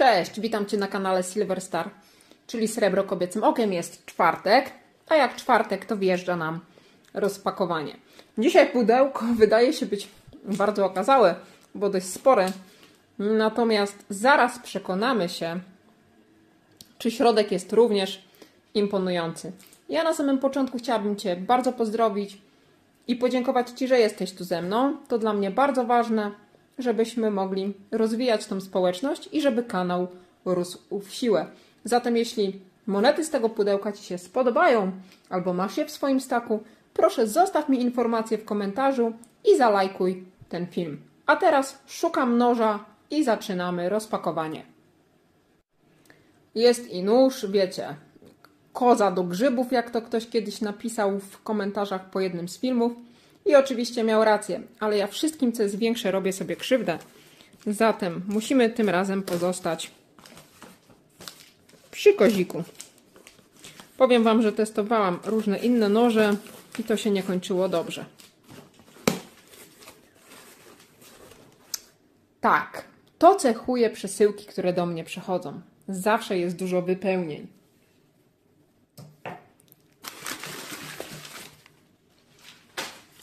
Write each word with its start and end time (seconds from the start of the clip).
Cześć, 0.00 0.40
witam 0.40 0.66
Cię 0.66 0.76
na 0.76 0.88
kanale 0.88 1.22
Silver 1.22 1.60
Star, 1.60 1.90
czyli 2.46 2.68
Srebro 2.68 3.04
Kobiecym 3.04 3.44
Okiem. 3.44 3.72
Jest 3.72 4.06
czwartek, 4.06 4.72
a 5.08 5.14
jak 5.14 5.36
czwartek 5.36 5.84
to 5.84 5.96
wjeżdża 5.96 6.36
nam 6.36 6.60
rozpakowanie. 7.14 7.96
Dzisiaj 8.38 8.70
pudełko 8.70 9.24
wydaje 9.38 9.72
się 9.72 9.86
być 9.86 10.08
bardzo 10.44 10.84
okazałe, 10.84 11.34
bo 11.74 11.90
dość 11.90 12.06
spore. 12.06 12.46
Natomiast 13.18 14.04
zaraz 14.10 14.58
przekonamy 14.58 15.28
się, 15.28 15.60
czy 16.98 17.10
środek 17.10 17.52
jest 17.52 17.72
również 17.72 18.24
imponujący. 18.74 19.52
Ja 19.88 20.04
na 20.04 20.14
samym 20.14 20.38
początku 20.38 20.78
chciałabym 20.78 21.16
Cię 21.16 21.36
bardzo 21.36 21.72
pozdrowić 21.72 22.38
i 23.08 23.16
podziękować 23.16 23.70
Ci, 23.70 23.88
że 23.88 23.98
jesteś 23.98 24.32
tu 24.32 24.44
ze 24.44 24.62
mną. 24.62 24.96
To 25.08 25.18
dla 25.18 25.32
mnie 25.32 25.50
bardzo 25.50 25.84
ważne 25.84 26.30
żebyśmy 26.82 27.30
mogli 27.30 27.74
rozwijać 27.90 28.46
tą 28.46 28.60
społeczność 28.60 29.28
i 29.32 29.40
żeby 29.40 29.62
kanał 29.62 30.08
rósł 30.44 30.78
w 31.00 31.10
siłę. 31.10 31.46
Zatem 31.84 32.16
jeśli 32.16 32.60
monety 32.86 33.24
z 33.24 33.30
tego 33.30 33.48
pudełka 33.48 33.92
Ci 33.92 34.04
się 34.04 34.18
spodobają 34.18 34.92
albo 35.28 35.52
masz 35.52 35.76
je 35.76 35.86
w 35.86 35.90
swoim 35.90 36.20
staku, 36.20 36.62
proszę 36.94 37.26
zostaw 37.26 37.68
mi 37.68 37.82
informację 37.82 38.38
w 38.38 38.44
komentarzu 38.44 39.12
i 39.52 39.56
zalajkuj 39.56 40.24
ten 40.48 40.66
film. 40.66 41.00
A 41.26 41.36
teraz 41.36 41.82
szukam 41.86 42.38
noża 42.38 42.84
i 43.10 43.24
zaczynamy 43.24 43.88
rozpakowanie. 43.88 44.64
Jest 46.54 46.90
i 46.90 47.02
nóż, 47.02 47.46
wiecie, 47.46 47.96
koza 48.72 49.10
do 49.10 49.24
grzybów, 49.24 49.72
jak 49.72 49.90
to 49.90 50.02
ktoś 50.02 50.28
kiedyś 50.28 50.60
napisał 50.60 51.18
w 51.18 51.42
komentarzach 51.42 52.10
po 52.10 52.20
jednym 52.20 52.48
z 52.48 52.58
filmów. 52.58 52.92
I 53.46 53.54
oczywiście 53.54 54.04
miał 54.04 54.24
rację, 54.24 54.60
ale 54.80 54.96
ja 54.96 55.06
wszystkim, 55.06 55.52
co 55.52 55.62
jest 55.62 55.78
większe, 55.78 56.10
robię 56.10 56.32
sobie 56.32 56.56
krzywdę. 56.56 56.98
Zatem 57.66 58.22
musimy 58.28 58.70
tym 58.70 58.88
razem 58.88 59.22
pozostać 59.22 59.90
przy 61.90 62.14
koziku. 62.14 62.62
Powiem 63.96 64.22
Wam, 64.22 64.42
że 64.42 64.52
testowałam 64.52 65.18
różne 65.24 65.58
inne 65.58 65.88
noże 65.88 66.36
i 66.78 66.84
to 66.84 66.96
się 66.96 67.10
nie 67.10 67.22
kończyło 67.22 67.68
dobrze. 67.68 68.04
Tak, 72.40 72.84
to 73.18 73.34
cechuje 73.34 73.90
przesyłki, 73.90 74.46
które 74.46 74.72
do 74.72 74.86
mnie 74.86 75.04
przychodzą. 75.04 75.60
Zawsze 75.88 76.38
jest 76.38 76.56
dużo 76.56 76.82
wypełnień. 76.82 77.59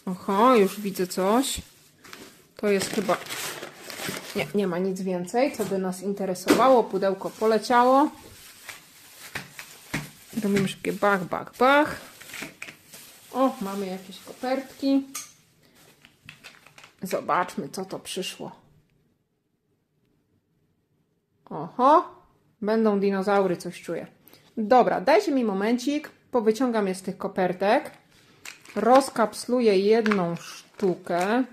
Oho, 0.08 0.56
już 0.56 0.82
widzę 0.82 1.08
coś. 1.08 1.62
To 2.56 2.68
jest 2.68 2.90
chyba... 2.90 3.18
Nie, 4.36 4.48
nie 4.56 4.68
ma 4.68 4.78
nic 4.78 5.02
więcej, 5.02 5.58
co 5.58 5.66
by 5.66 5.78
nas 5.78 6.02
interesowało. 6.02 6.84
Pudełko 6.84 7.30
poleciało. 7.30 8.10
Robimy 10.44 10.68
szybkie 10.68 10.94
bach, 10.94 11.26
bach, 11.26 11.58
bach. 11.58 12.02
O, 13.34 13.56
mamy 13.62 13.86
jakieś 13.86 14.20
kopertki. 14.20 15.08
Zobaczmy, 17.02 17.70
co 17.70 17.86
to 17.86 18.00
przyszło. 18.00 18.52
Oho, 21.50 22.16
będą 22.62 23.00
dinozaury, 23.00 23.58
coś 23.58 23.82
czuję. 23.82 24.08
Dobra, 24.58 25.02
dajcie 25.02 25.32
mi 25.32 25.44
momencik, 25.44 26.10
powyciągam 26.32 26.88
je 26.88 26.96
z 26.96 27.02
tych 27.02 27.18
kopertek 27.18 27.97
rozkapsluję 28.78 29.80
jedną 29.80 30.36
sztukę 30.36 31.44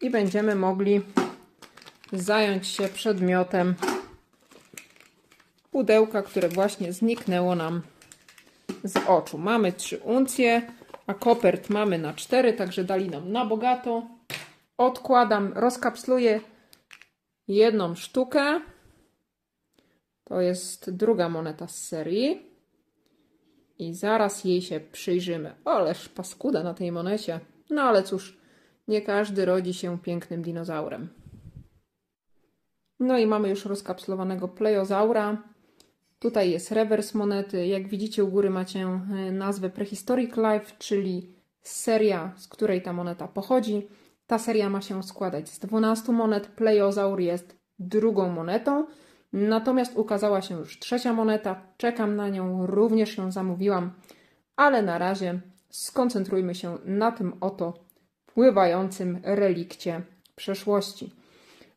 i 0.00 0.10
będziemy 0.10 0.54
mogli 0.54 1.00
zająć 2.12 2.66
się 2.66 2.88
przedmiotem 2.88 3.74
pudełka, 5.70 6.22
które 6.22 6.48
właśnie 6.48 6.92
zniknęło 6.92 7.54
nam 7.54 7.82
z 8.84 8.96
oczu. 9.06 9.38
Mamy 9.38 9.72
3 9.72 9.98
uncje, 9.98 10.72
a 11.06 11.14
kopert 11.14 11.70
mamy 11.70 11.98
na 11.98 12.14
4, 12.14 12.52
także 12.52 12.84
dali 12.84 13.10
nam 13.10 13.32
na 13.32 13.46
bogato. 13.46 14.06
Odkładam, 14.78 15.52
rozkapsluję 15.54 16.40
jedną 17.48 17.94
sztukę. 17.94 18.60
To 20.24 20.40
jest 20.40 20.90
druga 20.90 21.28
moneta 21.28 21.68
z 21.68 21.78
serii. 21.78 22.55
I 23.78 23.94
zaraz 23.94 24.44
jej 24.44 24.62
się 24.62 24.80
przyjrzymy. 24.80 25.54
Oleż 25.64 26.08
paskuda 26.08 26.62
na 26.62 26.74
tej 26.74 26.92
monecie. 26.92 27.40
No 27.70 27.82
ale 27.82 28.02
cóż, 28.02 28.38
nie 28.88 29.02
każdy 29.02 29.44
rodzi 29.44 29.74
się 29.74 29.98
pięknym 29.98 30.42
dinozaurem. 30.42 31.08
No 33.00 33.18
i 33.18 33.26
mamy 33.26 33.48
już 33.48 33.64
rozkapslowanego 33.64 34.48
plejozaura. 34.48 35.42
Tutaj 36.18 36.50
jest 36.50 36.72
rewers 36.72 37.14
monety. 37.14 37.66
Jak 37.66 37.88
widzicie 37.88 38.24
u 38.24 38.28
góry 38.28 38.50
macie 38.50 38.80
e, 38.80 39.32
nazwę 39.32 39.70
Prehistoric 39.70 40.36
Life, 40.36 40.72
czyli 40.78 41.34
seria, 41.62 42.32
z 42.36 42.48
której 42.48 42.82
ta 42.82 42.92
moneta 42.92 43.28
pochodzi. 43.28 43.88
Ta 44.26 44.38
seria 44.38 44.70
ma 44.70 44.80
się 44.80 45.02
składać 45.02 45.48
z 45.48 45.58
12 45.58 46.12
monet. 46.12 46.46
Plejozaur 46.46 47.20
jest 47.20 47.56
drugą 47.78 48.28
monetą. 48.28 48.86
Natomiast 49.32 49.96
ukazała 49.96 50.42
się 50.42 50.54
już 50.54 50.78
trzecia 50.78 51.12
moneta, 51.12 51.62
czekam 51.76 52.16
na 52.16 52.28
nią, 52.28 52.66
również 52.66 53.16
ją 53.16 53.32
zamówiłam, 53.32 53.92
ale 54.56 54.82
na 54.82 54.98
razie 54.98 55.40
skoncentrujmy 55.70 56.54
się 56.54 56.78
na 56.84 57.12
tym 57.12 57.32
oto 57.40 57.74
pływającym 58.26 59.20
relikcie 59.22 60.02
przeszłości. 60.36 61.12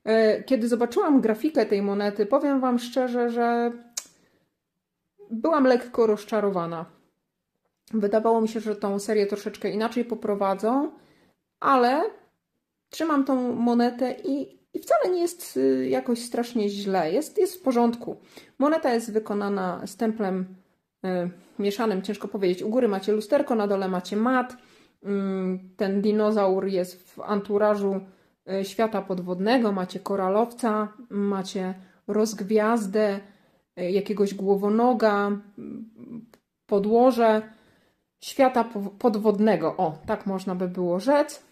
E, 0.04 0.44
kiedy 0.44 0.68
zobaczyłam 0.68 1.22
grafikę 1.22 1.66
tej 1.66 1.82
monety, 1.82 2.26
powiem 2.26 2.60
Wam 2.60 2.80
szczerze, 2.80 3.30
że 3.30 3.72
byłam 5.32 5.64
lekko 5.64 6.08
rozczarowana. 6.08 6.86
Wydawało 7.94 8.42
mi 8.42 8.48
się, 8.48 8.60
że 8.60 8.76
tą 8.76 9.00
serię 9.00 9.26
troszeczkę 9.28 9.70
inaczej 9.70 10.06
poprowadzą, 10.06 10.92
ale 11.60 12.04
trzymam 12.90 13.26
tą 13.26 13.56
monetę 13.56 14.16
i 14.24 14.59
i 14.74 14.80
wcale 14.80 15.10
nie 15.14 15.22
jest 15.22 15.58
y, 15.58 15.90
jakoś 15.90 16.20
strasznie 16.20 16.70
źle, 16.70 17.12
jest, 17.12 17.38
jest 17.38 17.56
w 17.56 17.62
porządku. 17.62 18.18
Moneta 18.60 18.94
jest 18.94 19.14
wykonana 19.14 19.82
stemplem 19.88 20.56
y, 21.06 21.30
mieszanym, 21.60 22.02
ciężko 22.02 22.28
powiedzieć. 22.28 22.64
U 22.64 22.70
góry 22.70 22.88
macie 22.88 23.12
lusterko, 23.12 23.56
na 23.56 23.68
dole 23.68 23.88
macie 23.88 24.16
mat. 24.16 24.54
Y, 24.54 25.08
ten 25.78 26.02
dinozaur 26.02 26.68
jest 26.68 27.10
w 27.10 27.20
anturażu 27.20 28.00
y, 28.62 28.66
świata 28.66 29.02
podwodnego, 29.02 29.72
macie 29.72 30.00
koralowca, 30.00 30.94
macie 31.10 31.74
rozgwiazdę, 32.08 33.20
y, 33.80 33.92
jakiegoś 33.92 34.34
głowonoga, 34.34 35.32
podłoże 36.66 37.42
świata 38.22 38.70
podwodnego. 39.00 39.78
O, 39.78 39.98
tak 40.06 40.26
można 40.26 40.56
by 40.56 40.68
było 40.68 41.00
rzec. 41.00 41.44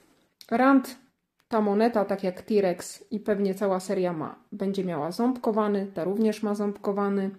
Rand 0.51 1.06
ta 1.47 1.62
moneta, 1.62 2.06
tak 2.06 2.24
jak 2.24 2.41
T-Rex 2.41 3.03
i 3.12 3.19
pewnie 3.19 3.56
cała 3.56 3.80
seria 3.80 4.13
ma, 4.13 4.35
będzie 4.52 4.84
miała 4.84 5.12
ząbkowany, 5.12 5.88
ta 5.94 6.03
również 6.03 6.44
ma 6.44 6.56
ząbkowany. 6.56 7.30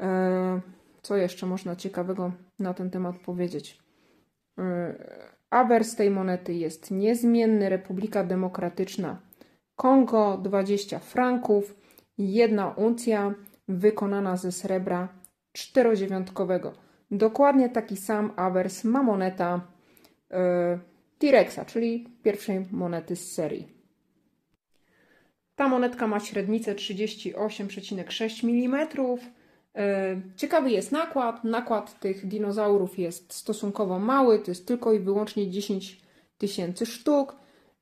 E, 0.00 0.60
co 1.02 1.16
jeszcze 1.16 1.46
można 1.46 1.76
ciekawego 1.76 2.32
na 2.58 2.74
ten 2.74 2.90
temat 2.90 3.16
powiedzieć? 3.16 3.78
E, 4.58 4.94
awers 5.50 5.96
tej 5.96 6.10
monety 6.10 6.54
jest 6.54 6.90
niezmienny, 6.90 7.68
Republika 7.68 8.24
Demokratyczna 8.24 9.20
Kongo 9.76 10.38
20 10.42 10.98
franków, 10.98 11.76
jedna 12.18 12.68
uncja 12.68 13.34
wykonana 13.68 14.36
ze 14.36 14.52
srebra 14.52 15.08
czterodziewiątkowego. 15.52 16.72
Dokładnie 17.10 17.68
taki 17.68 17.96
sam 17.96 18.32
awers 18.36 18.84
ma 18.84 19.02
moneta 19.02 19.60
e, 20.30 20.78
T-Rexa, 21.22 21.64
czyli 21.66 22.08
pierwszej 22.22 22.66
monety 22.70 23.16
z 23.16 23.32
serii. 23.32 23.68
Ta 25.56 25.68
monetka 25.68 26.06
ma 26.06 26.20
średnicę 26.20 26.74
38,6 26.74 28.44
mm. 28.44 28.88
E, 29.76 30.20
ciekawy 30.36 30.70
jest 30.70 30.92
nakład. 30.92 31.44
Nakład 31.44 32.00
tych 32.00 32.26
dinozaurów 32.26 32.98
jest 32.98 33.32
stosunkowo 33.32 33.98
mały, 33.98 34.38
to 34.38 34.50
jest 34.50 34.66
tylko 34.66 34.92
i 34.92 34.98
wyłącznie 34.98 35.50
10 35.50 36.00
tysięcy 36.38 36.86
sztuk. 36.86 37.36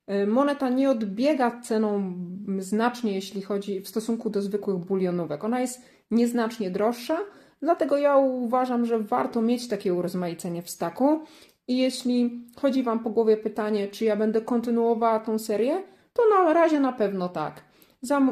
E, 0.07 0.25
moneta 0.25 0.69
nie 0.69 0.89
odbiega 0.89 1.61
ceną 1.61 2.13
znacznie, 2.59 3.13
jeśli 3.13 3.41
chodzi 3.41 3.81
w 3.81 3.87
stosunku 3.87 4.29
do 4.29 4.41
zwykłych 4.41 4.77
bulionówek. 4.77 5.43
Ona 5.43 5.59
jest 5.61 5.81
nieznacznie 6.11 6.71
droższa, 6.71 7.19
dlatego 7.61 7.97
ja 7.97 8.17
uważam, 8.17 8.85
że 8.85 8.99
warto 8.99 9.41
mieć 9.41 9.67
takie 9.67 9.93
urozmaicenie 9.93 10.61
w 10.61 10.69
staku. 10.69 11.25
I 11.71 11.77
jeśli 11.77 12.41
chodzi 12.55 12.83
Wam 12.83 12.99
po 12.99 13.09
głowie 13.09 13.37
pytanie, 13.37 13.87
czy 13.87 14.05
ja 14.05 14.15
będę 14.15 14.41
kontynuowała 14.41 15.19
tą 15.19 15.39
serię, 15.39 15.83
to 16.13 16.23
na 16.29 16.53
razie 16.53 16.79
na 16.79 16.93
pewno 16.93 17.29
tak. 17.29 17.63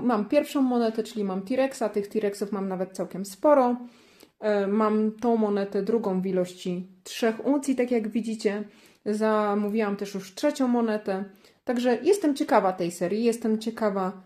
Mam 0.01 0.25
pierwszą 0.25 0.61
monetę, 0.61 1.03
czyli 1.03 1.23
mam 1.23 1.41
T-Rexa, 1.41 1.83
tych 1.93 2.07
T-Rexów 2.07 2.51
mam 2.51 2.67
nawet 2.67 2.91
całkiem 2.91 3.25
sporo. 3.25 3.75
E, 4.39 4.67
mam 4.67 5.11
tą 5.11 5.37
monetę 5.37 5.83
drugą 5.83 6.21
w 6.21 6.25
ilości 6.25 6.87
3 7.03 7.33
uncji, 7.43 7.75
tak 7.75 7.91
jak 7.91 8.07
widzicie. 8.07 8.63
Zamówiłam 9.05 9.95
też 9.95 10.13
już 10.13 10.35
trzecią 10.35 10.67
monetę. 10.67 11.23
Także 11.63 11.97
jestem 12.03 12.35
ciekawa 12.35 12.73
tej 12.73 12.91
serii, 12.91 13.23
jestem 13.23 13.59
ciekawa 13.59 14.21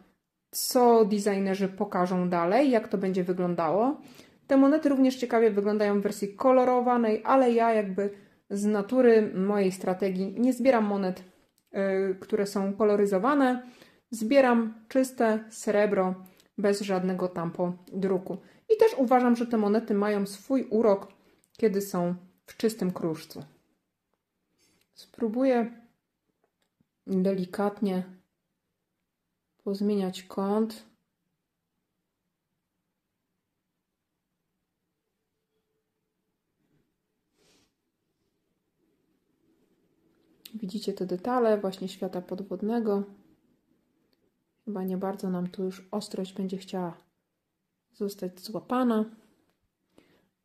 co 0.52 1.06
designerzy 1.06 1.68
pokażą 1.68 2.30
dalej, 2.30 2.72
jak 2.72 2.88
to 2.88 2.98
będzie 2.98 3.24
wyglądało. 3.24 4.02
Te 4.48 4.58
monety 4.58 4.90
również 4.90 5.16
ciekawie 5.16 5.52
wyglądają 5.52 6.00
w 6.00 6.04
wersji 6.04 6.36
kolorowanej, 6.36 7.22
ale 7.26 7.52
ja 7.52 7.74
jakby 7.74 8.23
z 8.54 8.66
natury 8.66 9.34
mojej 9.36 9.72
strategii 9.72 10.36
nie 10.40 10.54
zbieram 10.54 10.86
monet, 10.86 11.24
yy, 11.72 12.18
które 12.20 12.48
są 12.48 12.74
koloryzowane. 12.74 13.64
Zbieram 14.12 14.74
czyste 14.88 15.44
srebro 15.50 16.16
bez 16.58 16.82
żadnego 16.82 17.28
tampo 17.28 17.74
druku. 17.94 18.38
I 18.70 18.78
też 18.78 18.92
uważam, 18.98 19.36
że 19.36 19.48
te 19.48 19.58
monety 19.58 19.94
mają 19.94 20.26
swój 20.26 20.68
urok, 20.70 21.08
kiedy 21.58 21.82
są 21.82 22.16
w 22.46 22.58
czystym 22.58 22.92
kruszcu. 22.92 23.44
Spróbuję 24.94 25.72
delikatnie 27.08 28.04
pozmieniać 29.64 30.24
kąt. 30.24 30.93
Widzicie 40.64 40.94
te 40.94 41.06
detale 41.06 41.58
właśnie 41.58 41.88
świata 41.88 42.22
podwodnego. 42.22 43.04
Chyba 44.66 44.84
nie 44.84 44.98
bardzo 44.98 45.30
nam 45.30 45.48
tu 45.48 45.64
już 45.64 45.88
ostrość 45.92 46.34
będzie 46.34 46.58
chciała 46.58 46.98
zostać 47.92 48.40
złapana. 48.40 49.06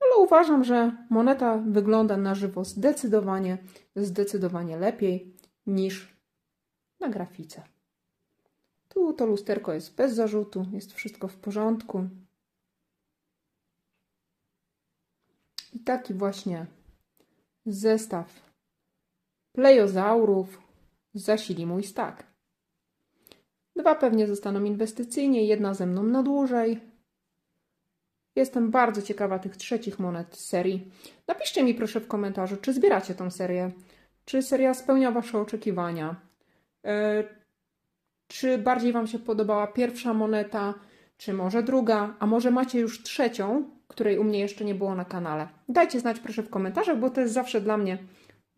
Ale 0.00 0.16
uważam, 0.16 0.64
że 0.64 1.06
moneta 1.10 1.58
wygląda 1.58 2.16
na 2.16 2.34
żywo 2.34 2.64
zdecydowanie, 2.64 3.58
zdecydowanie 3.96 4.76
lepiej 4.76 5.36
niż 5.66 6.16
na 7.00 7.08
grafice. 7.08 7.62
Tu 8.88 9.12
to 9.12 9.26
lusterko 9.26 9.72
jest 9.72 9.94
bez 9.94 10.14
zarzutu, 10.14 10.66
jest 10.72 10.92
wszystko 10.92 11.28
w 11.28 11.36
porządku. 11.36 12.08
I 15.72 15.80
taki 15.80 16.14
właśnie 16.14 16.66
zestaw 17.66 18.47
plejozaurów 19.58 20.62
zasili 21.14 21.66
mój 21.66 21.82
stak. 21.82 22.26
Dwa 23.76 23.94
pewnie 23.94 24.26
zostaną 24.26 24.64
inwestycyjnie, 24.64 25.44
jedna 25.44 25.74
ze 25.74 25.86
mną 25.86 26.02
na 26.02 26.22
dłużej. 26.22 26.80
Jestem 28.36 28.70
bardzo 28.70 29.02
ciekawa 29.02 29.38
tych 29.38 29.56
trzecich 29.56 29.98
monet 29.98 30.36
z 30.36 30.48
serii. 30.48 30.90
Napiszcie 31.28 31.64
mi 31.64 31.74
proszę 31.74 32.00
w 32.00 32.08
komentarzu, 32.08 32.56
czy 32.56 32.72
zbieracie 32.72 33.14
tą 33.14 33.30
serię, 33.30 33.70
czy 34.24 34.42
seria 34.42 34.74
spełnia 34.74 35.10
Wasze 35.10 35.38
oczekiwania, 35.38 36.16
e, 36.84 37.24
czy 38.26 38.58
bardziej 38.58 38.92
Wam 38.92 39.06
się 39.06 39.18
podobała 39.18 39.66
pierwsza 39.66 40.14
moneta, 40.14 40.74
czy 41.16 41.32
może 41.32 41.62
druga, 41.62 42.14
a 42.18 42.26
może 42.26 42.50
macie 42.50 42.80
już 42.80 43.02
trzecią, 43.02 43.70
której 43.88 44.18
u 44.18 44.24
mnie 44.24 44.38
jeszcze 44.38 44.64
nie 44.64 44.74
było 44.74 44.94
na 44.94 45.04
kanale. 45.04 45.48
Dajcie 45.68 46.00
znać 46.00 46.20
proszę 46.20 46.42
w 46.42 46.50
komentarzach, 46.50 46.98
bo 46.98 47.10
to 47.10 47.20
jest 47.20 47.34
zawsze 47.34 47.60
dla 47.60 47.76
mnie 47.76 47.98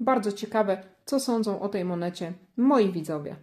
bardzo 0.01 0.33
ciekawe, 0.33 0.83
co 1.05 1.21
sądzą 1.21 1.61
o 1.61 1.69
tej 1.69 1.85
monecie 1.85 2.33
moi 2.57 2.93
widzowie. 2.93 3.37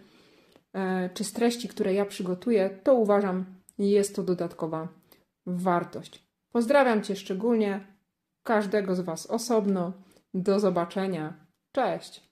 e, 0.74 1.10
czy 1.14 1.24
z 1.24 1.34
treści, 1.34 1.68
które 1.68 1.94
ja 1.94 2.06
przygotuję, 2.06 2.80
to 2.84 2.94
uważam, 2.94 3.46
jest 3.78 4.16
to 4.16 4.24
dodatkowa 4.24 4.88
wartość. 5.46 6.28
Pozdrawiam 6.52 7.04
Cię 7.04 7.16
szczególnie, 7.16 7.88
każdego 8.44 8.96
z 8.96 9.00
Was 9.00 9.28
osobno. 9.28 9.94
Do 10.34 10.60
zobaczenia. 10.60 11.34
Cześć! 11.72 12.31